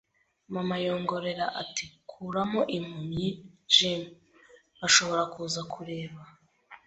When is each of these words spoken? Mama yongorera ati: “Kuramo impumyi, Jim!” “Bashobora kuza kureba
Mama 0.53 0.75
yongorera 0.85 1.45
ati: 1.61 1.85
“Kuramo 2.09 2.61
impumyi, 2.77 3.27
Jim!” 3.73 4.01
“Bashobora 4.79 5.23
kuza 5.33 5.61
kureba 5.73 6.19